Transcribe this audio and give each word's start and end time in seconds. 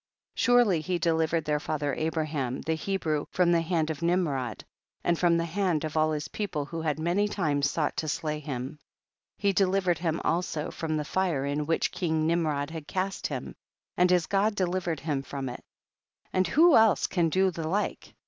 6. 0.33 0.41
Surely 0.41 0.81
he 0.81 0.97
delivered 0.97 1.45
their 1.45 1.59
fath 1.59 1.83
er 1.83 1.93
Abraham, 1.95 2.61
the 2.61 2.73
Hebrew, 2.73 3.27
from 3.29 3.51
the 3.51 3.61
hand 3.61 3.91
of 3.91 4.01
Nimrod, 4.01 4.65
and 5.03 5.19
from 5.19 5.37
the 5.37 5.45
hand 5.45 5.83
of 5.83 5.95
all 5.95 6.11
his 6.11 6.27
people 6.29 6.65
who 6.65 6.81
had 6.81 6.97
many 6.97 7.27
times 7.27 7.69
sought 7.69 7.95
to 7.97 8.07
slay 8.07 8.39
him. 8.39 8.79
7. 8.79 8.79
He 9.37 9.53
delivered 9.53 9.99
him 9.99 10.19
also 10.23 10.71
from 10.71 10.97
the 10.97 11.05
fire 11.05 11.45
in 11.45 11.67
which 11.67 11.91
king 11.91 12.25
Nimrod 12.25 12.71
had 12.71 12.87
cast 12.87 13.27
him, 13.27 13.53
and 13.95 14.09
his 14.09 14.25
God 14.25 14.55
delivered 14.55 15.01
him 15.01 15.21
from 15.21 15.47
it. 15.47 15.59
8. 16.29 16.29
And 16.33 16.47
who 16.47 16.75
else 16.75 17.05
can 17.05 17.29
do 17.29 17.51
the 17.51 17.67
like? 17.67 18.15